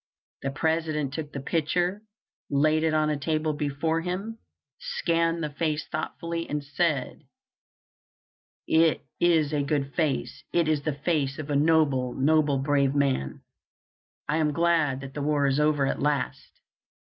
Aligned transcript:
The 0.41 0.49
President 0.49 1.13
took 1.13 1.31
the 1.31 1.39
picture, 1.39 2.01
laid 2.49 2.81
it 2.81 2.95
on 2.95 3.11
a 3.11 3.19
table 3.19 3.53
before 3.53 4.01
him, 4.01 4.39
scanned 4.79 5.43
the 5.43 5.51
face 5.51 5.85
thoughtfully, 5.87 6.49
and 6.49 6.63
said: 6.63 7.21
"It 8.65 9.05
is 9.19 9.53
a 9.53 9.61
good 9.61 9.93
face; 9.93 10.43
it 10.51 10.67
is 10.67 10.81
the 10.81 10.95
face 10.95 11.37
of 11.37 11.51
a 11.51 11.55
noble, 11.55 12.15
noble, 12.15 12.57
brave 12.57 12.95
man. 12.95 13.41
I 14.27 14.37
am 14.37 14.53
glad 14.53 15.01
that 15.01 15.13
the 15.13 15.21
war 15.21 15.45
is 15.45 15.59
over 15.59 15.85
at 15.85 16.01
last." 16.01 16.49